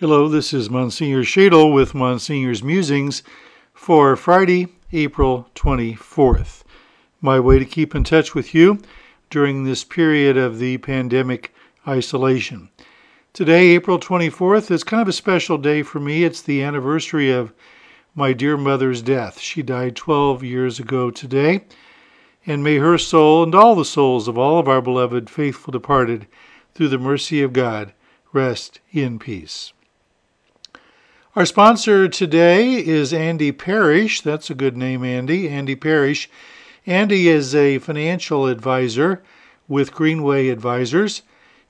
[0.00, 3.22] Hello, this is Monsignor Schaedel with Monsignor's Musings
[3.72, 6.64] for Friday, April 24th.
[7.20, 8.80] My way to keep in touch with you
[9.30, 11.54] during this period of the pandemic
[11.86, 12.70] isolation.
[13.32, 16.24] Today, April 24th, is kind of a special day for me.
[16.24, 17.52] It's the anniversary of
[18.16, 19.38] my dear mother's death.
[19.38, 21.66] She died 12 years ago today.
[22.44, 26.26] And may her soul and all the souls of all of our beloved faithful departed,
[26.74, 27.92] through the mercy of God,
[28.32, 29.72] rest in peace.
[31.36, 34.20] Our sponsor today is Andy Parrish.
[34.20, 35.48] That's a good name, Andy.
[35.48, 36.30] Andy Parrish.
[36.86, 39.20] Andy is a financial advisor
[39.66, 41.22] with Greenway Advisors.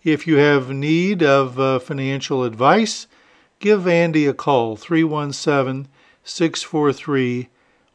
[0.03, 3.07] If you have need of uh, financial advice,
[3.59, 5.89] give Andy a call 317
[6.25, 7.49] 643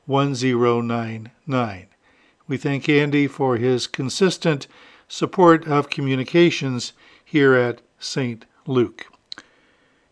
[0.07, 1.87] 1099.
[2.47, 4.65] We thank Andy for his consistent
[5.07, 8.47] support of communications here at St.
[8.65, 9.05] Luke.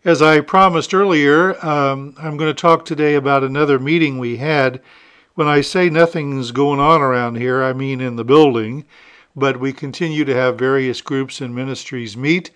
[0.04, 4.80] As I promised earlier, um, I'm going to talk today about another meeting we had.
[5.34, 8.84] When I say nothing's going on around here, I mean in the building,
[9.34, 12.52] but we continue to have various groups and ministries meet.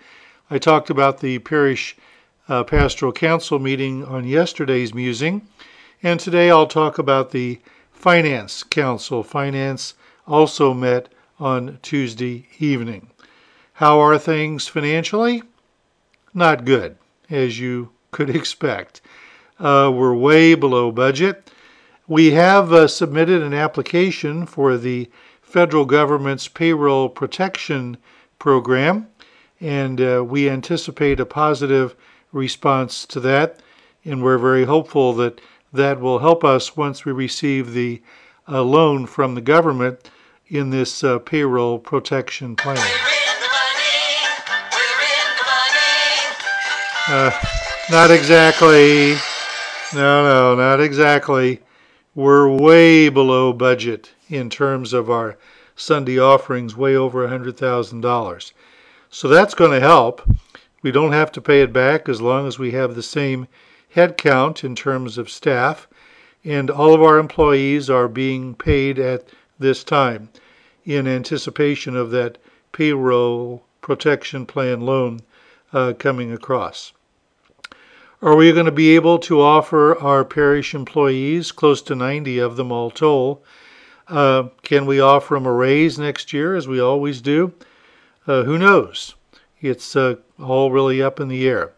[0.49, 1.97] I talked about the parish
[2.47, 5.45] uh, pastoral council meeting on yesterday's musing,
[6.01, 7.59] and today I'll talk about the
[7.91, 9.21] finance council.
[9.21, 11.09] Finance also met
[11.41, 13.09] on Tuesday evening.
[13.73, 15.43] How are things financially?
[16.33, 16.95] Not good
[17.33, 19.01] as you could expect.
[19.59, 21.49] Uh, we're way below budget.
[22.07, 25.09] We have uh, submitted an application for the
[25.41, 27.97] federal government's payroll protection
[28.39, 29.07] program,
[29.59, 31.95] and uh, we anticipate a positive
[32.31, 33.61] response to that.
[34.03, 35.39] And we're very hopeful that
[35.71, 38.01] that will help us once we receive the
[38.47, 40.09] uh, loan from the government
[40.47, 43.12] in this uh, payroll protection plan.
[47.15, 47.31] Uh,
[47.91, 49.13] not exactly.
[49.93, 51.59] No, no, not exactly.
[52.15, 55.37] We're way below budget in terms of our
[55.75, 58.53] Sunday offerings, way over $100,000.
[59.11, 60.27] So that's going to help.
[60.81, 63.47] We don't have to pay it back as long as we have the same
[63.95, 65.87] headcount in terms of staff,
[66.43, 69.29] and all of our employees are being paid at
[69.59, 70.29] this time
[70.83, 72.39] in anticipation of that
[72.71, 75.19] payroll protection plan loan
[75.71, 76.91] uh, coming across.
[78.23, 82.55] Are we going to be able to offer our parish employees, close to 90 of
[82.55, 83.41] them all told,
[84.07, 87.53] uh, can we offer them a raise next year as we always do?
[88.25, 89.15] Uh, who knows?
[89.59, 91.73] It's uh, all really up in the air.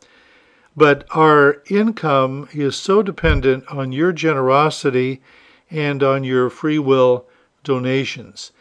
[0.78, 5.24] But our income is so dependent on your generosity
[5.72, 7.26] and on your free will
[7.64, 8.52] donations.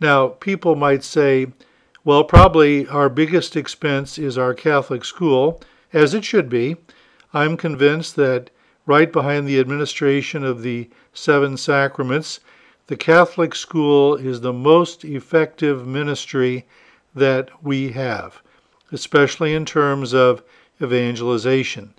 [0.00, 1.46] Now, people might say,
[2.02, 5.62] well, probably our biggest expense is our Catholic school,
[5.92, 6.78] as it should be.
[7.34, 8.50] I'm convinced that
[8.86, 12.40] right behind the administration of the seven sacraments,
[12.86, 16.66] the Catholic school is the most effective ministry
[17.14, 18.40] that we have,
[18.92, 20.42] especially in terms of
[20.80, 21.92] evangelization.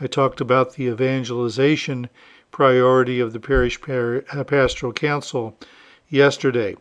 [0.00, 2.08] I talked about the evangelization
[2.52, 5.58] priority of the parish uh, pastoral council
[6.08, 6.76] yesterday.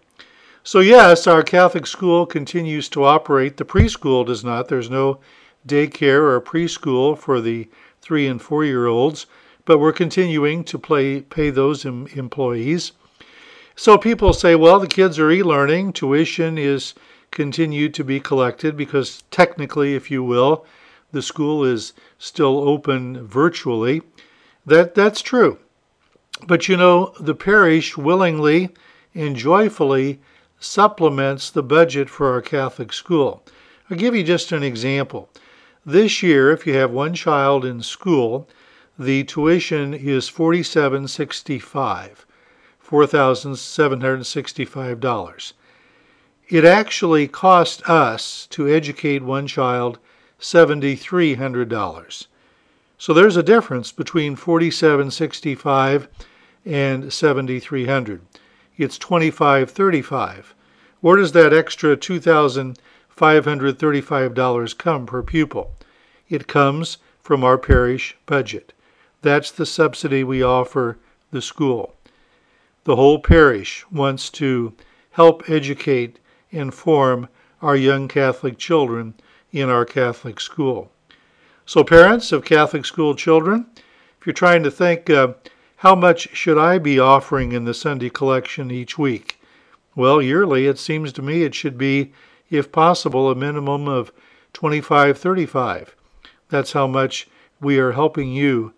[0.63, 3.57] So, yes, our Catholic school continues to operate.
[3.57, 4.67] The preschool does not.
[4.67, 5.19] There's no
[5.67, 7.67] daycare or preschool for the
[8.05, 9.25] three and four year olds,
[9.65, 12.91] but we're continuing to play, pay those em- employees.
[13.75, 16.93] So people say, well, the kids are e learning, tuition is
[17.31, 20.65] continued to be collected because technically, if you will,
[21.11, 24.03] the school is still open virtually.
[24.67, 25.57] That, that's true.
[26.47, 28.69] But you know, the parish willingly
[29.15, 30.19] and joyfully
[30.59, 33.43] supplements the budget for our Catholic school.
[33.89, 35.29] I'll give you just an example.
[35.87, 38.49] This year, if you have one child in school,
[38.97, 42.25] the tuition is 4765,
[42.83, 45.53] $4,765.
[46.49, 49.99] It actually cost us to educate one child
[50.39, 52.27] $7,300.
[52.97, 56.07] So there's a difference between 4765
[56.65, 58.21] and 7300.
[58.77, 60.55] It's 2535.
[61.01, 61.95] Where does that extra
[63.17, 65.73] $2,535 come per pupil?
[66.29, 68.73] It comes from our parish budget.
[69.21, 70.97] That's the subsidy we offer
[71.31, 71.95] the school.
[72.83, 74.73] The whole parish wants to
[75.11, 76.19] help educate
[76.51, 77.27] and form
[77.61, 79.15] our young Catholic children
[79.51, 80.91] in our Catholic school.
[81.65, 83.65] So, parents of Catholic school children,
[84.19, 85.33] if you're trying to think, uh,
[85.77, 89.39] how much should I be offering in the Sunday collection each week?
[89.95, 92.13] Well, yearly, it seems to me it should be,
[92.49, 94.11] if possible, a minimum of
[94.53, 95.95] 25, 35.
[96.49, 97.27] That's how much
[97.59, 98.73] we are helping you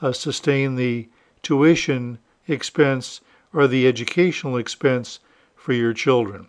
[0.00, 1.08] uh, sustain the
[1.42, 3.20] tuition expense
[3.52, 5.20] or the educational expense
[5.56, 6.48] for your children.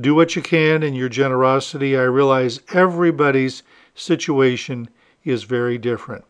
[0.00, 1.96] Do what you can in your generosity.
[1.96, 3.62] I realize everybody's
[3.94, 4.88] situation
[5.24, 6.24] is very different.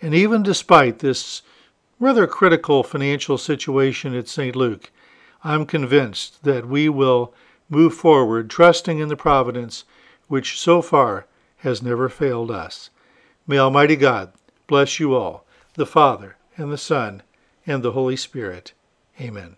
[0.00, 1.42] And even despite this
[1.98, 4.54] rather critical financial situation at St.
[4.54, 4.90] Luke,
[5.44, 7.34] I'm convinced that we will
[7.68, 9.84] move forward trusting in the providence
[10.28, 11.26] which so far
[11.58, 12.90] has never failed us.
[13.46, 14.32] May Almighty God
[14.66, 15.44] bless you all,
[15.74, 17.22] the Father, and the Son,
[17.66, 18.72] and the Holy Spirit.
[19.20, 19.56] Amen.